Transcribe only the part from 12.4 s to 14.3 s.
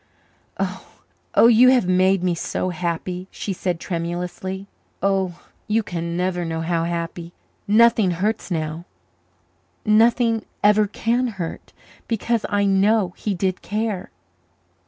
I know he did care."